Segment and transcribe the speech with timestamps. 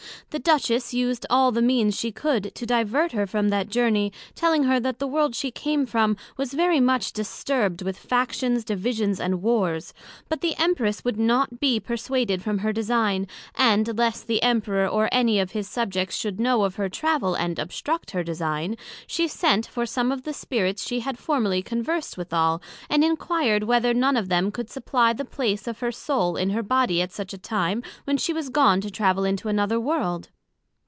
[0.31, 4.63] The Duchess used all the means she could, to divert her from that Journey, telling
[4.63, 9.41] her, that the World she came from, was very much disturbed with Factions, Divisions and
[9.41, 9.93] Wars;
[10.29, 15.09] but the Empress would not be perswaded from her design; and lest the Emperor, or
[15.11, 19.65] any of his subjects should know of her travel, and obstruct her design; she sent
[19.65, 24.29] for some of the Spirits she had formerly conversed withal, and inquired whether none of
[24.29, 27.83] them could supply the place of her soul in her body at such a time,
[28.05, 30.21] when she was gone to travel into another World?